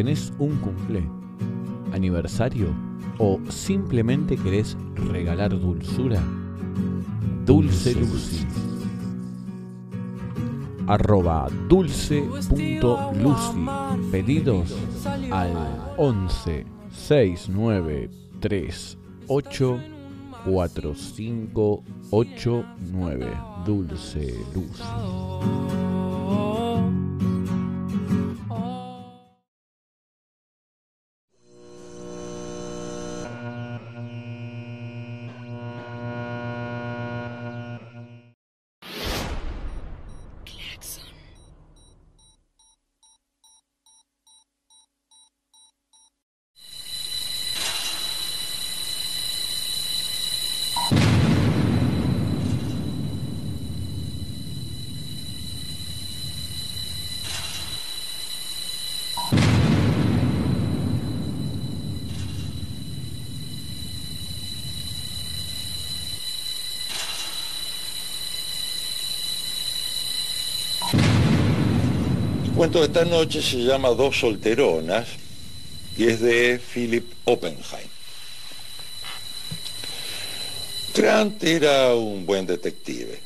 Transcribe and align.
tenés 0.00 0.32
un 0.38 0.56
cumple, 0.60 1.02
aniversario 1.92 2.68
o 3.18 3.38
simplemente 3.50 4.38
querés 4.38 4.74
regalar 5.12 5.50
dulzura, 5.50 6.22
Dulce 7.44 7.94
Lucy. 7.96 8.46
Arroba 10.86 11.48
dulce.lucy. 11.68 13.66
Pedidos 14.10 14.74
al 15.30 15.52
11 15.98 16.64
69 16.92 18.08
38 18.40 19.78
4589. 20.46 23.26
Dulce 23.66 24.34
Lucy. 24.54 24.82
Cuento 72.60 72.80
de 72.80 72.88
esta 72.88 73.06
noche 73.06 73.40
se 73.40 73.56
llama 73.56 73.88
Dos 73.88 74.20
solteronas 74.20 75.08
y 75.96 76.08
es 76.08 76.20
de 76.20 76.58
Philip 76.58 77.10
Oppenheim. 77.24 77.88
Grant 80.94 81.42
era 81.42 81.94
un 81.94 82.26
buen 82.26 82.44
detective, 82.44 83.18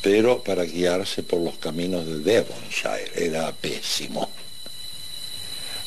pero 0.00 0.44
para 0.44 0.62
guiarse 0.62 1.24
por 1.24 1.40
los 1.40 1.56
caminos 1.56 2.06
de 2.06 2.20
Devonshire 2.20 3.10
era 3.16 3.50
pésimo. 3.50 4.30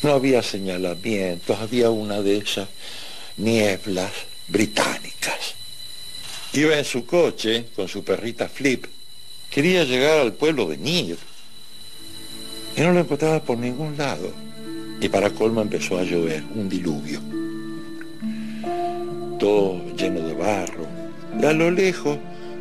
No 0.01 0.11
había 0.11 0.43
señalamientos, 0.43 1.57
había 1.59 1.91
una 1.91 2.21
de 2.21 2.39
esas 2.39 2.67
nieblas 3.37 4.11
británicas. 4.49 5.55
Iba 6.51 6.77
en 6.77 6.83
su 6.83 7.05
coche 7.05 7.67
con 7.73 7.87
su 7.87 8.03
perrita 8.03 8.49
Flip. 8.49 8.85
Quería 9.49 9.85
llegar 9.85 10.19
al 10.19 10.33
pueblo 10.33 10.67
de 10.67 10.75
Nir 10.75 11.30
y 12.75 12.81
no 12.81 12.93
lo 12.93 12.99
encontraba 12.99 13.41
por 13.41 13.57
ningún 13.57 13.97
lado. 13.97 14.31
Y 14.99 15.09
para 15.09 15.31
colmo 15.31 15.61
empezó 15.61 15.97
a 15.97 16.03
llover, 16.03 16.43
un 16.55 16.69
diluvio. 16.69 17.19
Todo 19.39 19.81
lleno 19.95 20.21
de 20.21 20.33
barro. 20.33 20.85
Y 21.39 21.45
a 21.45 21.53
lo 21.53 21.71
lejos 21.71 22.17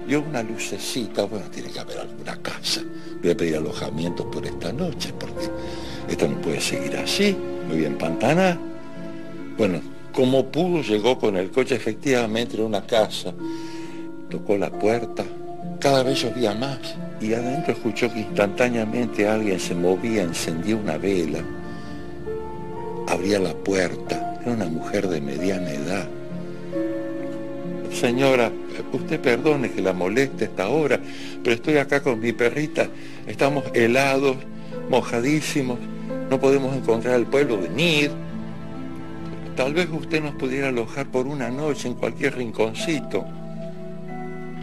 vio 0.06 0.22
una 0.22 0.42
lucecita. 0.42 1.24
Bueno, 1.24 1.46
tiene 1.50 1.70
que 1.70 1.80
haber 1.80 1.98
alguna 1.98 2.36
casa. 2.40 2.82
Voy 3.20 3.30
a 3.30 3.36
pedir 3.36 3.56
alojamiento 3.56 4.30
por 4.30 4.46
esta 4.46 4.72
noche 4.72 5.12
porque 5.18 5.50
esto 6.08 6.26
no 6.28 6.40
puede 6.40 6.60
seguir 6.60 6.96
así. 6.96 7.36
Muy 7.68 7.78
bien, 7.78 7.98
Pantana. 7.98 8.58
Bueno, 9.58 9.80
como 10.12 10.46
pudo, 10.46 10.82
llegó 10.82 11.18
con 11.18 11.36
el 11.36 11.50
coche 11.50 11.74
efectivamente 11.74 12.60
a 12.60 12.64
una 12.64 12.86
casa. 12.86 13.34
Tocó 14.30 14.56
la 14.56 14.70
puerta. 14.70 15.24
Cada 15.80 16.02
vez 16.02 16.20
llovía 16.20 16.54
más 16.54 16.78
y 17.22 17.32
adentro 17.32 17.72
escuchó 17.72 18.12
que 18.12 18.20
instantáneamente 18.20 19.26
alguien 19.26 19.58
se 19.58 19.74
movía, 19.74 20.22
encendía 20.22 20.76
una 20.76 20.98
vela, 20.98 21.38
abría 23.08 23.38
la 23.38 23.54
puerta, 23.54 24.38
era 24.42 24.52
una 24.52 24.66
mujer 24.66 25.08
de 25.08 25.22
mediana 25.22 25.70
edad. 25.70 26.06
Señora, 27.90 28.52
usted 28.92 29.20
perdone 29.20 29.70
que 29.70 29.80
la 29.80 29.94
moleste 29.94 30.44
esta 30.44 30.68
hora, 30.68 31.00
pero 31.42 31.56
estoy 31.56 31.78
acá 31.78 32.02
con 32.02 32.20
mi 32.20 32.32
perrita, 32.32 32.86
estamos 33.26 33.64
helados, 33.72 34.36
mojadísimos, 34.90 35.78
no 36.28 36.38
podemos 36.38 36.76
encontrar 36.76 37.14
el 37.14 37.24
pueblo 37.24 37.56
de 37.56 37.70
Nid. 37.70 38.10
Tal 39.56 39.72
vez 39.72 39.88
usted 39.90 40.22
nos 40.22 40.34
pudiera 40.34 40.68
alojar 40.68 41.06
por 41.06 41.26
una 41.26 41.48
noche 41.48 41.88
en 41.88 41.94
cualquier 41.94 42.36
rinconcito. 42.36 43.24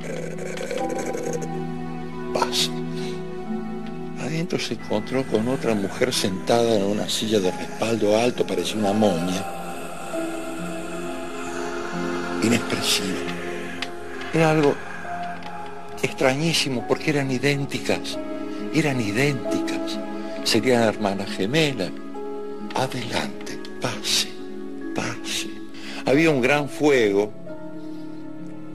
pase. 0.08 0.77
Se 4.38 4.76
encontró 4.76 5.26
con 5.26 5.48
otra 5.48 5.74
mujer 5.74 6.14
sentada 6.14 6.76
en 6.76 6.84
una 6.84 7.10
silla 7.10 7.40
de 7.40 7.50
respaldo 7.50 8.16
alto, 8.16 8.46
parecía 8.46 8.76
una 8.76 8.94
momia. 8.94 9.44
Inexpresiva. 12.44 13.18
Era 14.32 14.52
algo 14.52 14.76
extrañísimo 16.04 16.86
porque 16.88 17.10
eran 17.10 17.32
idénticas, 17.32 18.20
eran 18.76 19.02
idénticas. 19.02 19.98
Serían 20.44 20.84
hermanas 20.84 21.32
gemelas. 21.32 21.90
Adelante, 22.76 23.60
pase, 23.82 24.30
pase. 24.94 25.50
Había 26.06 26.30
un 26.30 26.42
gran 26.42 26.70
fuego 26.70 27.34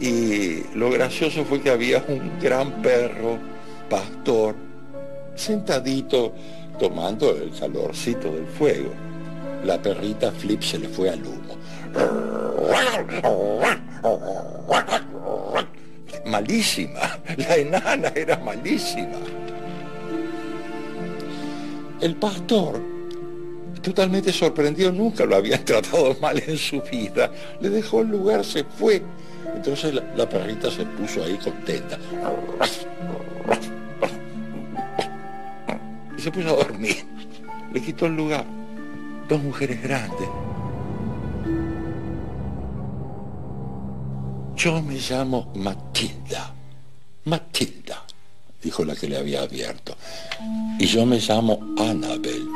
y 0.00 0.65
lo 0.75 0.91
gracioso 0.91 1.44
fue 1.44 1.61
que 1.61 1.71
había 1.71 2.05
un 2.09 2.41
gran 2.41 2.83
perro 2.83 3.39
pastor 3.89 4.72
sentadito 5.34 6.32
tomando 6.78 7.31
el 7.31 7.50
calorcito 7.59 8.32
del 8.32 8.47
fuego. 8.47 8.91
La 9.65 9.81
perrita 9.81 10.32
Flip 10.32 10.60
se 10.62 10.78
le 10.78 10.88
fue 10.88 11.10
al 11.10 11.22
humo. 11.25 11.56
Malísima, 16.26 17.19
la 17.37 17.56
enana 17.56 18.12
era 18.15 18.37
malísima. 18.38 19.19
El 22.00 22.16
pastor, 22.16 22.81
totalmente 23.81 24.32
sorprendido, 24.32 24.91
nunca 24.91 25.25
lo 25.25 25.37
había 25.37 25.64
tratado 25.64 26.16
mal 26.20 26.43
en 26.44 26.56
su 26.56 26.81
vida. 26.82 27.31
Le 27.60 27.70
dejó 27.70 28.00
el 28.00 28.09
lugar, 28.09 28.44
se 28.44 28.64
fue. 28.64 29.03
Entonces 29.54 29.94
la, 29.94 30.03
la 30.16 30.28
perrita 30.28 30.70
se 30.70 30.84
puso 30.84 31.22
ahí 31.22 31.37
contenta. 31.37 31.99
Se 36.22 36.31
puso 36.31 36.50
a 36.50 36.53
dormir. 36.53 37.05
Le 37.72 37.83
quitó 37.83 38.06
el 38.06 38.15
lugar. 38.15 38.44
Dos 39.28 39.43
mujeres 39.43 39.83
grandes. 39.83 40.28
Yo 44.55 44.81
me 44.82 44.94
llamo 44.94 45.50
Matilda. 45.56 46.55
Matilda, 47.25 48.05
dijo 48.62 48.84
la 48.84 48.94
que 48.94 49.09
le 49.09 49.16
había 49.16 49.43
abierto. 49.43 49.97
Y 50.78 50.87
yo 50.87 51.05
me 51.06 51.19
llamo 51.19 51.59
Annabel, 51.77 52.47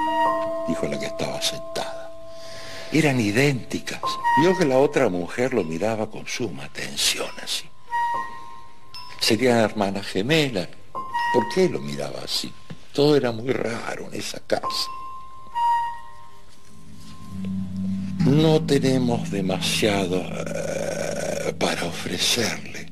dijo 0.69 0.87
la 0.87 1.01
que 1.01 1.07
estaba 1.07 1.43
sentada. 1.43 2.13
Eran 2.93 3.21
idénticas. 3.21 4.01
Vio 4.43 4.57
que 4.57 4.65
la 4.65 4.79
otra 4.79 5.09
mujer 5.09 5.55
lo 5.55 5.65
miraba 5.65 6.09
con 6.09 6.25
suma 6.29 6.67
atención 6.67 7.31
así. 7.43 7.65
Serían 9.19 9.59
hermanas 9.59 10.07
gemelas. 10.07 10.69
¿Por 11.33 11.49
qué 11.53 11.69
lo 11.69 11.81
miraba 11.81 12.21
así? 12.25 12.53
Todo 12.97 13.15
era 13.15 13.31
muy 13.31 13.53
raro 13.53 14.09
en 14.11 14.19
esa 14.19 14.41
casa. 14.47 14.89
No 18.25 18.63
tenemos 18.63 19.31
demasiado 19.31 20.23
eh, 20.25 21.55
para 21.59 21.85
ofrecerle, 21.85 22.91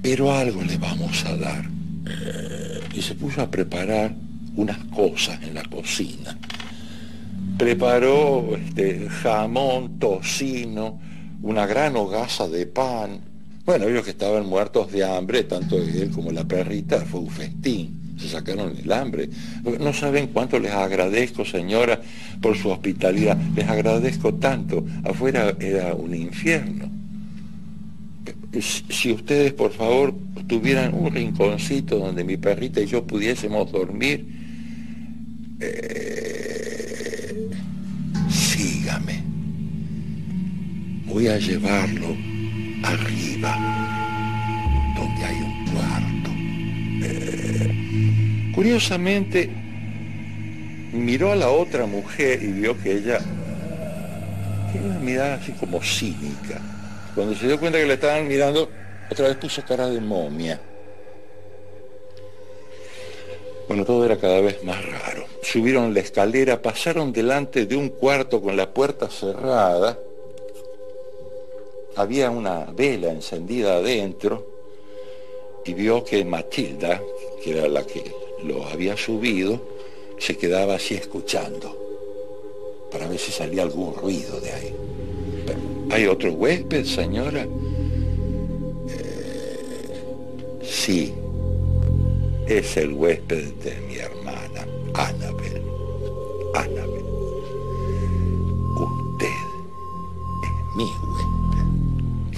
pero 0.00 0.32
algo 0.32 0.62
le 0.62 0.78
vamos 0.78 1.24
a 1.24 1.36
dar. 1.36 1.64
Eh, 2.06 2.80
y 2.94 3.02
se 3.02 3.16
puso 3.16 3.42
a 3.42 3.50
preparar 3.50 4.14
unas 4.54 4.78
cosas 4.94 5.42
en 5.42 5.54
la 5.54 5.64
cocina. 5.64 6.38
Preparó 7.58 8.54
este, 8.54 9.08
jamón, 9.08 9.98
tocino, 9.98 11.00
una 11.42 11.66
gran 11.66 11.96
hogaza 11.96 12.46
de 12.46 12.66
pan. 12.66 13.29
Bueno, 13.70 13.86
ellos 13.86 14.02
que 14.02 14.10
estaban 14.10 14.46
muertos 14.46 14.90
de 14.90 15.04
hambre, 15.04 15.44
tanto 15.44 15.78
él 15.78 16.10
como 16.10 16.32
la 16.32 16.42
perrita, 16.42 17.02
fue 17.02 17.20
un 17.20 17.30
festín. 17.30 18.16
Se 18.18 18.28
sacaron 18.28 18.74
el 18.76 18.90
hambre. 18.90 19.30
No 19.78 19.92
saben 19.92 20.26
cuánto 20.32 20.58
les 20.58 20.72
agradezco, 20.72 21.44
señora, 21.44 22.00
por 22.42 22.56
su 22.56 22.68
hospitalidad. 22.70 23.38
Les 23.54 23.68
agradezco 23.68 24.34
tanto. 24.34 24.84
Afuera 25.04 25.54
era 25.60 25.94
un 25.94 26.12
infierno. 26.16 26.90
Si 28.88 29.12
ustedes, 29.12 29.52
por 29.52 29.70
favor, 29.70 30.16
tuvieran 30.48 30.92
un 30.92 31.14
rinconcito 31.14 31.96
donde 31.96 32.24
mi 32.24 32.38
perrita 32.38 32.80
y 32.80 32.86
yo 32.86 33.04
pudiésemos 33.04 33.70
dormir, 33.70 34.26
eh, 35.60 37.48
sígame. 38.28 39.22
Voy 41.06 41.28
a 41.28 41.38
llevarlo 41.38 42.29
arriba, 42.82 43.56
donde 44.96 45.24
hay 45.24 45.36
un 45.36 45.66
cuarto. 45.72 46.30
Eh, 47.02 48.52
curiosamente, 48.54 49.50
miró 50.92 51.32
a 51.32 51.36
la 51.36 51.50
otra 51.50 51.86
mujer 51.86 52.42
y 52.42 52.52
vio 52.52 52.80
que 52.80 52.92
ella 52.92 53.20
tiene 54.72 54.86
una 54.88 54.98
mirada 54.98 55.34
así 55.34 55.52
como 55.52 55.82
cínica. 55.82 56.60
Cuando 57.14 57.34
se 57.34 57.46
dio 57.46 57.58
cuenta 57.58 57.78
que 57.78 57.86
le 57.86 57.94
estaban 57.94 58.28
mirando, 58.28 58.70
otra 59.10 59.28
vez 59.28 59.36
puso 59.36 59.62
cara 59.64 59.88
de 59.88 60.00
momia. 60.00 60.60
Bueno, 63.68 63.84
todo 63.84 64.04
era 64.04 64.16
cada 64.16 64.40
vez 64.40 64.62
más 64.64 64.84
raro. 64.84 65.26
Subieron 65.42 65.94
la 65.94 66.00
escalera, 66.00 66.60
pasaron 66.60 67.12
delante 67.12 67.66
de 67.66 67.76
un 67.76 67.88
cuarto 67.88 68.40
con 68.42 68.56
la 68.56 68.72
puerta 68.74 69.08
cerrada. 69.08 69.96
Había 72.00 72.30
una 72.30 72.64
vela 72.64 73.10
encendida 73.10 73.74
adentro 73.74 74.46
y 75.66 75.74
vio 75.74 76.02
que 76.02 76.24
Matilda, 76.24 76.98
que 77.44 77.50
era 77.50 77.68
la 77.68 77.86
que 77.86 78.02
lo 78.42 78.64
había 78.64 78.96
subido, 78.96 79.60
se 80.18 80.34
quedaba 80.38 80.76
así 80.76 80.94
escuchando 80.94 81.76
para 82.90 83.06
ver 83.06 83.18
si 83.18 83.30
salía 83.30 83.64
algún 83.64 83.94
ruido 83.94 84.40
de 84.40 84.50
ahí. 84.50 84.74
¿Hay 85.90 86.06
otro 86.06 86.32
huésped, 86.32 86.86
señora? 86.86 87.46
Eh, 88.88 89.58
sí, 90.62 91.12
es 92.48 92.78
el 92.78 92.94
huésped 92.94 93.44
de 93.62 93.76
mi 93.82 93.96
hermana, 93.96 94.66
Annabel. 94.94 95.69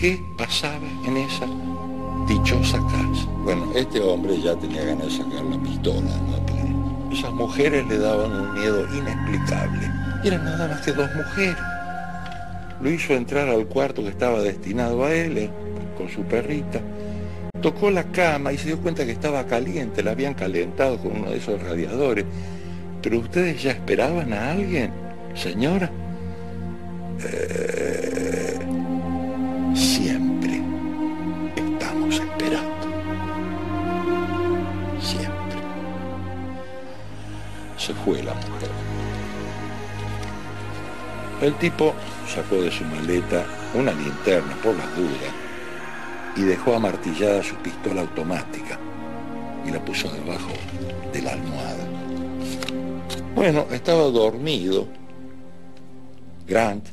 ¿Qué 0.03 0.21
pasaba 0.37 0.89
en 1.07 1.17
esa 1.17 1.47
dichosa 2.27 2.79
casa? 2.79 3.25
Bueno, 3.45 3.71
este 3.77 4.01
hombre 4.01 4.37
ya 4.41 4.57
tenía 4.57 4.85
ganas 4.85 5.05
de 5.05 5.11
sacar 5.13 5.45
la 5.45 5.57
pistola, 5.63 6.01
¿no? 6.01 7.13
esas 7.17 7.33
mujeres 7.33 7.87
le 7.87 7.99
daban 7.99 8.33
un 8.33 8.53
miedo 8.53 8.85
inexplicable. 8.97 9.89
Y 10.25 10.27
eran 10.27 10.45
nada 10.45 10.67
más 10.67 10.81
que 10.81 10.91
dos 10.91 11.09
mujeres. 11.15 11.57
Lo 12.81 12.91
hizo 12.91 13.13
entrar 13.15 13.49
al 13.49 13.65
cuarto 13.67 14.03
que 14.03 14.09
estaba 14.09 14.41
destinado 14.41 15.05
a 15.05 15.15
él, 15.15 15.39
eh, 15.39 15.51
con 15.97 16.09
su 16.09 16.23
perrita 16.23 16.81
Tocó 17.61 17.93
la 17.93 18.03
cama 18.03 18.53
y 18.53 18.59
se 18.59 18.67
dio 18.67 18.81
cuenta 18.81 19.07
que 19.07 19.13
estaba 19.13 19.47
caliente, 19.47 20.03
la 20.03 20.11
habían 20.11 20.35
calentado 20.35 20.99
con 20.99 21.13
uno 21.13 21.31
de 21.31 21.37
esos 21.37 21.63
radiadores. 21.63 22.25
Pero 23.01 23.21
ustedes 23.21 23.63
ya 23.63 23.71
esperaban 23.71 24.33
a 24.33 24.51
alguien, 24.51 24.91
señora. 25.37 25.93
Eh, 27.25 28.22
fue 38.05 38.23
la 38.23 38.35
mujer. 38.35 38.71
El 41.41 41.55
tipo 41.55 41.95
sacó 42.33 42.63
de 42.63 42.71
su 42.71 42.85
maleta 42.85 43.45
una 43.75 43.93
linterna 43.93 44.57
por 44.63 44.77
las 44.77 44.95
dudas 44.97 45.33
y 46.37 46.43
dejó 46.43 46.75
amartillada 46.75 47.43
su 47.43 47.57
pistola 47.57 48.03
automática 48.03 48.79
y 49.67 49.71
la 49.71 49.85
puso 49.85 50.09
debajo 50.09 50.53
de 51.13 51.23
la 51.23 51.33
almohada. 51.33 51.85
Bueno, 53.35 53.67
estaba 53.71 54.03
dormido. 54.05 54.87
Grant. 56.47 56.87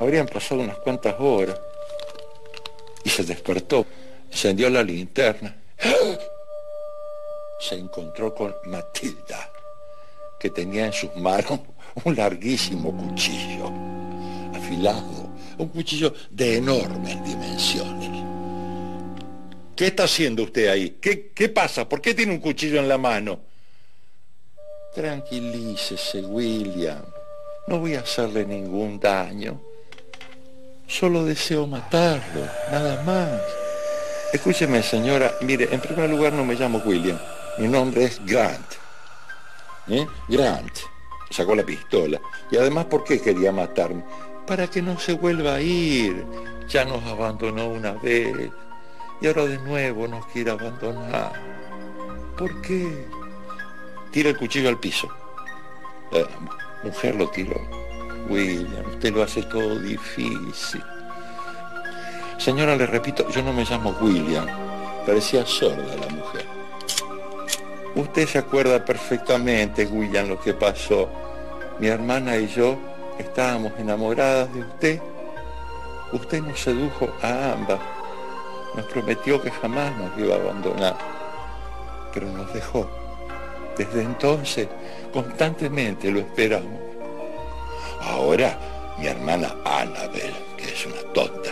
Habrían 0.00 0.26
pasado 0.26 0.62
unas 0.62 0.78
cuantas 0.78 1.14
horas 1.18 1.58
y 3.04 3.08
se 3.10 3.24
despertó, 3.24 3.86
encendió 4.30 4.68
la 4.70 4.82
linterna. 4.82 5.61
Se 7.62 7.76
encontró 7.76 8.34
con 8.34 8.52
Matilda, 8.66 9.48
que 10.40 10.50
tenía 10.50 10.86
en 10.86 10.92
sus 10.92 11.14
manos 11.14 11.60
un 12.04 12.16
larguísimo 12.16 12.90
cuchillo, 12.96 13.70
afilado 14.52 15.30
un 15.58 15.68
cuchillo 15.68 16.12
de 16.30 16.56
enormes 16.56 17.24
dimensiones. 17.24 18.10
¿Qué 19.76 19.86
está 19.86 20.04
haciendo 20.04 20.44
usted 20.44 20.68
ahí? 20.68 20.98
¿Qué, 21.00 21.30
¿Qué, 21.34 21.48
pasa? 21.48 21.88
¿Por 21.88 22.00
qué 22.00 22.14
tiene 22.14 22.32
un 22.32 22.40
cuchillo 22.40 22.80
en 22.80 22.88
la 22.88 22.98
mano? 22.98 23.40
Tranquilícese, 24.94 26.20
William. 26.22 27.04
No 27.66 27.78
voy 27.78 27.94
a 27.94 28.00
hacerle 28.00 28.44
ningún 28.44 28.98
daño. 28.98 29.60
Solo 30.86 31.24
deseo 31.24 31.66
matarlo, 31.66 32.46
nada 32.70 33.02
más. 33.02 33.40
Escúcheme, 34.32 34.82
señora. 34.82 35.34
Mire, 35.40 35.68
en 35.70 35.80
primer 35.80 36.10
lugar 36.10 36.32
no 36.32 36.44
me 36.44 36.54
llamo 36.54 36.82
William. 36.84 37.18
Mi 37.58 37.68
nombre 37.68 38.04
es 38.04 38.24
Grant. 38.24 38.72
¿Eh? 39.88 40.06
Grant. 40.28 40.78
Sacó 41.30 41.54
la 41.54 41.62
pistola. 41.62 42.20
Y 42.50 42.56
además, 42.56 42.86
¿por 42.86 43.04
qué 43.04 43.20
quería 43.20 43.52
matarme? 43.52 44.02
para 44.46 44.66
que 44.66 44.82
no 44.82 44.98
se 44.98 45.14
vuelva 45.14 45.54
a 45.54 45.60
ir. 45.60 46.24
Ya 46.68 46.84
nos 46.84 47.02
abandonó 47.04 47.68
una 47.68 47.92
vez 47.92 48.50
y 49.20 49.26
ahora 49.26 49.44
de 49.46 49.58
nuevo 49.58 50.08
nos 50.08 50.26
quiere 50.26 50.50
abandonar. 50.50 51.32
¿Por 52.36 52.60
qué? 52.62 53.06
Tira 54.10 54.30
el 54.30 54.36
cuchillo 54.36 54.68
al 54.68 54.78
piso. 54.78 55.08
Mujer 56.82 57.14
lo 57.16 57.28
tiró. 57.30 57.60
William, 58.28 58.86
usted 58.88 59.12
lo 59.12 59.22
hace 59.22 59.42
todo 59.42 59.78
difícil. 59.78 60.82
Señora, 62.38 62.76
le 62.76 62.86
repito, 62.86 63.28
yo 63.30 63.42
no 63.42 63.52
me 63.52 63.64
llamo 63.64 63.96
William. 64.00 64.46
Parecía 65.06 65.44
sorda 65.46 65.96
la 65.96 66.08
mujer. 66.08 66.61
Usted 67.94 68.26
se 68.26 68.38
acuerda 68.38 68.82
perfectamente, 68.82 69.84
William, 69.84 70.26
lo 70.26 70.40
que 70.40 70.54
pasó. 70.54 71.10
Mi 71.78 71.88
hermana 71.88 72.38
y 72.38 72.48
yo 72.48 72.78
estábamos 73.18 73.72
enamoradas 73.78 74.52
de 74.54 74.60
usted. 74.60 75.00
Usted 76.12 76.40
nos 76.40 76.58
sedujo 76.58 77.12
a 77.20 77.52
ambas. 77.52 77.80
Nos 78.74 78.86
prometió 78.86 79.42
que 79.42 79.50
jamás 79.50 79.94
nos 79.98 80.18
iba 80.18 80.36
a 80.36 80.38
abandonar. 80.38 80.96
Pero 82.14 82.28
nos 82.28 82.50
dejó. 82.54 82.88
Desde 83.76 84.00
entonces, 84.00 84.68
constantemente 85.12 86.10
lo 86.10 86.20
esperamos. 86.20 86.80
Ahora, 88.00 88.58
mi 88.98 89.06
hermana 89.06 89.54
Annabel, 89.66 90.32
que 90.56 90.64
es 90.64 90.86
una 90.86 91.12
tonta, 91.12 91.50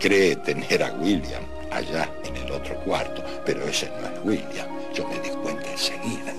cree 0.00 0.34
tener 0.36 0.82
a 0.82 0.92
William 0.94 1.44
allá 1.70 2.08
en 2.24 2.36
el 2.36 2.50
otro 2.50 2.74
cuarto, 2.80 3.22
pero 3.44 3.62
ese 3.62 3.88
no 4.00 4.08
es 4.08 4.24
William. 4.24 4.81
Yo 4.94 5.08
me 5.08 5.18
di 5.20 5.30
cuenta 5.42 5.70
enseguida. 5.70 6.34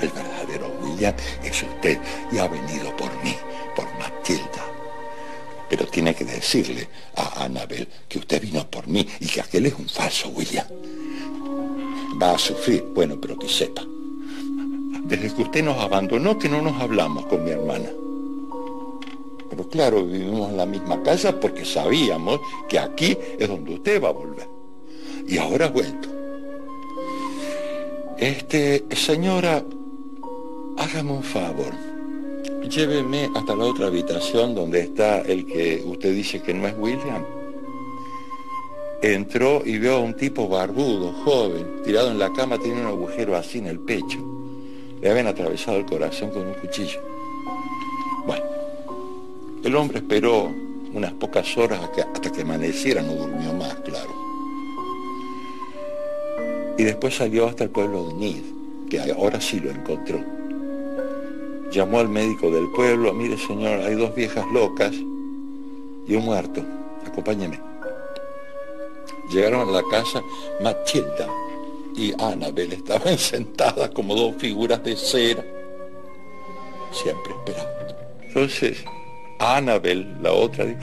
El 0.00 0.08
verdadero 0.10 0.70
William 0.82 1.14
es 1.42 1.62
usted 1.62 1.98
y 2.30 2.38
ha 2.38 2.46
venido 2.46 2.94
por 2.96 3.10
mí 3.24 3.34
por 3.74 3.86
Matilda. 3.98 4.64
Pero 5.68 5.86
tiene 5.86 6.14
que 6.14 6.24
decirle 6.24 6.88
a 7.16 7.44
Annabel 7.44 7.88
que 8.08 8.18
usted 8.18 8.40
vino 8.40 8.68
por 8.70 8.86
mí 8.86 9.06
y 9.20 9.26
que 9.26 9.40
aquel 9.40 9.66
es 9.66 9.74
un 9.74 9.88
falso, 9.88 10.28
William. 10.28 10.66
Va 12.22 12.32
a 12.32 12.38
sufrir, 12.38 12.84
bueno, 12.94 13.18
pero 13.20 13.38
que 13.38 13.48
sepa. 13.48 13.82
Desde 15.04 15.34
que 15.34 15.42
usted 15.42 15.64
nos 15.64 15.78
abandonó, 15.78 16.38
que 16.38 16.48
no 16.48 16.62
nos 16.62 16.80
hablamos 16.80 17.26
con 17.26 17.44
mi 17.44 17.50
hermana. 17.50 17.88
Pero 19.48 19.68
claro, 19.68 20.04
vivimos 20.04 20.50
en 20.50 20.56
la 20.56 20.66
misma 20.66 21.02
casa 21.02 21.38
porque 21.38 21.64
sabíamos 21.64 22.40
que 22.68 22.78
aquí 22.78 23.16
es 23.38 23.48
donde 23.48 23.74
usted 23.74 24.02
va 24.02 24.08
a 24.08 24.12
volver. 24.12 24.48
Y 25.26 25.38
ahora 25.38 25.66
ha 25.66 25.70
vuelto. 25.70 26.15
Este, 28.18 28.84
señora, 28.94 29.62
hágame 30.78 31.12
un 31.12 31.22
favor 31.22 31.96
lléveme 32.68 33.30
hasta 33.34 33.54
la 33.54 33.64
otra 33.64 33.86
habitación 33.86 34.54
donde 34.54 34.80
está 34.80 35.20
el 35.20 35.46
que 35.46 35.82
usted 35.84 36.12
dice 36.14 36.42
que 36.42 36.54
no 36.54 36.66
es 36.66 36.74
William. 36.78 37.24
Entró 39.02 39.62
y 39.64 39.78
vio 39.78 39.96
a 39.96 40.00
un 40.00 40.16
tipo 40.16 40.48
barbudo, 40.48 41.12
joven, 41.24 41.82
tirado 41.84 42.10
en 42.10 42.18
la 42.18 42.32
cama, 42.32 42.58
tiene 42.58 42.80
un 42.80 42.86
agujero 42.86 43.36
así 43.36 43.58
en 43.58 43.66
el 43.66 43.78
pecho. 43.78 44.18
Le 45.00 45.10
habían 45.10 45.26
atravesado 45.26 45.76
el 45.76 45.86
corazón 45.86 46.30
con 46.30 46.46
un 46.46 46.54
cuchillo. 46.54 47.00
Bueno, 48.26 48.44
el 49.62 49.76
hombre 49.76 49.98
esperó 49.98 50.50
unas 50.92 51.12
pocas 51.12 51.56
horas 51.56 51.80
hasta 51.82 52.32
que 52.32 52.42
amaneciera, 52.42 53.02
no 53.02 53.14
durmió 53.14 53.52
más, 53.52 53.74
claro. 53.76 54.25
Y 56.78 56.84
después 56.84 57.16
salió 57.16 57.46
hasta 57.46 57.64
el 57.64 57.70
pueblo 57.70 58.08
de 58.08 58.14
Nid, 58.14 58.42
que 58.90 59.00
ahora 59.00 59.40
sí 59.40 59.60
lo 59.60 59.70
encontró 59.70 60.20
llamó 61.70 62.00
al 62.00 62.08
médico 62.08 62.50
del 62.50 62.68
pueblo, 62.70 63.12
mire 63.12 63.36
señor, 63.36 63.80
hay 63.80 63.94
dos 63.94 64.14
viejas 64.14 64.46
locas 64.52 64.92
y 64.94 66.14
un 66.14 66.24
muerto, 66.24 66.62
acompáñeme. 67.06 67.60
Llegaron 69.30 69.68
a 69.68 69.72
la 69.72 69.82
casa, 69.90 70.22
Matilda 70.62 71.28
y 71.94 72.12
Annabel 72.22 72.72
estaban 72.72 73.18
sentadas 73.18 73.90
como 73.90 74.14
dos 74.14 74.36
figuras 74.36 74.82
de 74.84 74.96
cera, 74.96 75.44
siempre 76.92 77.32
esperando. 77.32 77.96
Entonces, 78.22 78.84
Annabel, 79.38 80.16
la 80.22 80.32
otra, 80.32 80.64
dijo, 80.64 80.80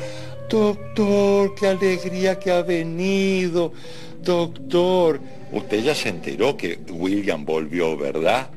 doctor, 0.54 1.56
qué 1.56 1.68
alegría 1.68 2.38
que 2.38 2.52
ha 2.52 2.62
venido, 2.62 3.74
doctor. 4.22 5.20
Usted 5.52 5.84
ya 5.84 5.96
se 5.96 6.10
enteró 6.10 6.56
que 6.56 6.80
William 6.92 7.44
volvió, 7.44 7.98
¿verdad? 7.98 8.52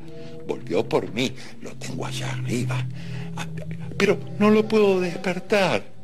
Volvió 0.47 0.87
por 0.87 1.11
mí, 1.11 1.33
lo 1.61 1.71
tengo 1.71 2.05
allá 2.05 2.31
arriba. 2.33 2.85
Pero 3.97 4.19
no 4.37 4.51
lo 4.51 4.67
puedo 4.67 5.01
despertar. 5.01 5.97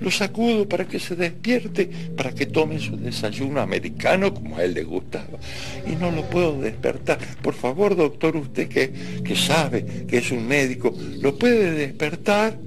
Lo 0.00 0.10
sacudo 0.10 0.66
para 0.66 0.86
que 0.86 0.98
se 0.98 1.14
despierte, 1.14 1.90
para 2.16 2.34
que 2.34 2.46
tome 2.46 2.78
su 2.80 2.96
desayuno 2.96 3.60
americano 3.60 4.32
como 4.32 4.56
a 4.56 4.64
él 4.64 4.72
le 4.72 4.82
gustaba. 4.82 5.38
Y 5.86 5.94
no 5.96 6.10
lo 6.10 6.22
puedo 6.22 6.58
despertar. 6.58 7.18
Por 7.42 7.54
favor, 7.54 7.94
doctor, 7.94 8.34
usted 8.36 8.66
que, 8.66 8.92
que 9.22 9.36
sabe 9.36 10.06
que 10.08 10.18
es 10.18 10.32
un 10.32 10.48
médico, 10.48 10.92
¿lo 11.20 11.38
puede 11.38 11.72
despertar? 11.72 12.63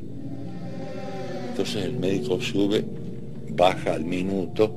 Entonces 1.58 1.86
el 1.86 1.98
médico 1.98 2.40
sube, 2.40 2.86
baja 3.50 3.96
al 3.96 4.06
minuto 4.06 4.76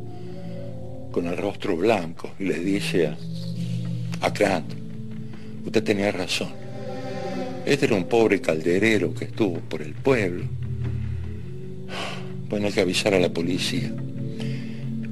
con 1.12 1.26
el 1.26 1.37
rostro 1.37 1.76
blanco 1.76 2.30
y 2.38 2.44
le 2.44 2.58
dice 2.58 3.06
a, 3.06 3.18
a 4.22 4.62
usted 5.66 5.84
tenía 5.84 6.10
razón. 6.10 6.49
Este 7.66 7.84
era 7.84 7.96
un 7.96 8.04
pobre 8.04 8.40
calderero 8.40 9.12
que 9.12 9.26
estuvo 9.26 9.60
por 9.60 9.82
el 9.82 9.92
pueblo 9.92 10.46
bueno, 12.49 12.66
hay 12.66 12.72
que 12.72 12.80
avisar 12.80 13.12
a 13.12 13.20
la 13.20 13.28
policía. 13.28 13.92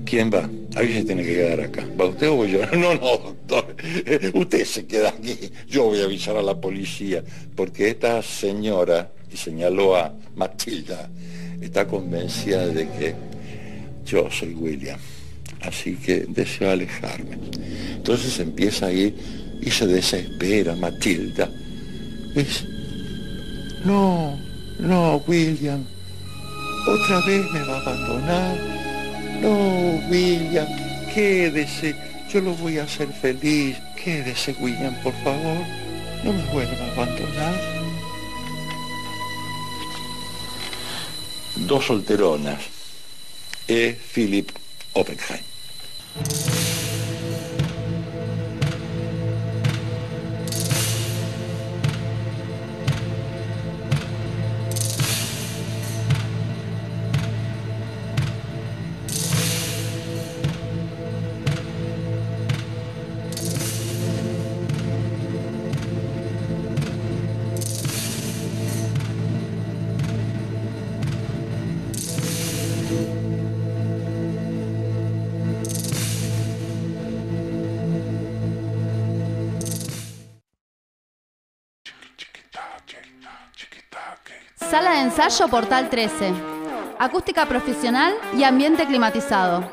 ¿Quién 0.06 0.30
va? 0.32 0.48
Ahí 0.74 0.92
se 0.92 1.04
tiene 1.04 1.22
que 1.22 1.34
quedar 1.34 1.60
acá. 1.60 1.86
¿Va 2.00 2.06
usted 2.06 2.30
o 2.30 2.36
voy 2.36 2.50
yo? 2.50 2.60
No, 2.72 2.94
no, 2.94 3.18
doctor. 3.18 3.76
Usted 4.32 4.64
se 4.64 4.86
queda 4.86 5.10
aquí. 5.10 5.38
Yo 5.68 5.84
voy 5.84 6.00
a 6.00 6.04
avisar 6.04 6.36
a 6.38 6.42
la 6.42 6.58
policía. 6.58 7.22
Porque 7.54 7.90
esta 7.90 8.22
señora, 8.22 9.12
y 9.30 9.36
señaló 9.36 9.94
a 9.94 10.14
Matilda, 10.34 11.08
está 11.60 11.86
convencida 11.86 12.66
de 12.66 12.88
que 12.88 13.14
yo 14.04 14.30
soy 14.30 14.54
William. 14.54 14.98
Así 15.62 15.96
que 15.96 16.26
deseo 16.28 16.70
alejarme. 16.70 17.36
Entonces 17.96 18.38
empieza 18.38 18.86
a 18.86 18.92
ir 18.92 19.14
y 19.60 19.70
se 19.70 19.86
desespera 19.86 20.76
Matilda. 20.76 21.50
Dice, 22.34 22.64
no, 23.84 24.38
no, 24.78 25.22
William 25.26 25.84
¿Otra 26.88 27.20
vez 27.20 27.44
me 27.52 27.60
va 27.64 27.76
a 27.76 27.80
abandonar? 27.82 28.56
No, 29.42 30.00
William, 30.08 30.66
quédese. 31.12 31.94
Yo 32.32 32.40
lo 32.40 32.54
voy 32.54 32.78
a 32.78 32.84
hacer 32.84 33.08
feliz. 33.08 33.76
Quédese, 34.02 34.56
William, 34.58 34.94
por 35.02 35.12
favor. 35.22 35.58
No 36.24 36.32
me 36.32 36.42
vuelva 36.50 36.84
a 36.84 36.92
abandonar. 36.92 37.77
Dos 41.68 41.84
solteronas. 41.84 42.62
E. 43.68 43.92
Philip 43.92 44.50
Oppenheim. 44.94 45.44
Ensayo 85.18 85.48
Portal 85.48 85.90
13. 85.90 86.32
Acústica 86.96 87.44
profesional 87.46 88.14
y 88.36 88.44
ambiente 88.44 88.86
climatizado. 88.86 89.68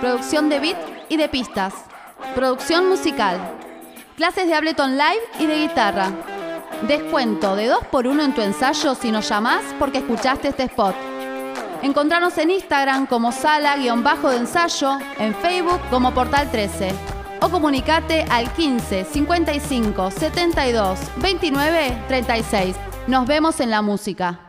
Producción 0.00 0.48
de 0.48 0.60
beat 0.60 0.78
y 1.10 1.18
de 1.18 1.28
pistas. 1.28 1.74
Producción 2.34 2.88
musical. 2.88 3.38
Clases 4.16 4.46
de 4.46 4.54
Ableton 4.54 4.92
Live 4.92 5.20
y 5.40 5.44
de 5.44 5.58
guitarra. 5.58 6.10
Descuento 6.86 7.54
de 7.54 7.66
2 7.66 7.84
por 7.88 8.06
1 8.06 8.22
en 8.22 8.34
tu 8.34 8.40
ensayo 8.40 8.94
si 8.94 9.10
nos 9.10 9.28
llamás 9.28 9.62
porque 9.78 9.98
escuchaste 9.98 10.48
este 10.48 10.62
spot. 10.62 10.94
Encontranos 11.82 12.38
en 12.38 12.50
Instagram 12.50 13.06
como 13.06 13.30
sala-de 13.30 13.88
ensayo, 13.88 14.96
en 15.18 15.34
Facebook 15.34 15.80
como 15.90 16.14
Portal 16.14 16.50
13 16.50 16.94
o 17.42 17.50
comunicate 17.50 18.24
al 18.30 18.50
15 18.54 19.04
55 19.04 20.10
72 20.12 20.98
29 21.18 22.04
36. 22.08 22.74
Nos 23.06 23.26
vemos 23.26 23.60
en 23.60 23.70
la 23.70 23.82
música. 23.82 24.47